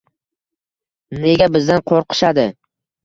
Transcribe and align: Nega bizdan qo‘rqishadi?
Nega 1.25 1.49
bizdan 1.57 1.85
qo‘rqishadi? 1.93 2.47